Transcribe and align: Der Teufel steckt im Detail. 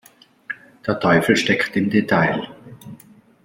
Der 0.87 0.99
Teufel 0.99 1.35
steckt 1.37 1.75
im 1.75 1.91
Detail. 1.91 2.47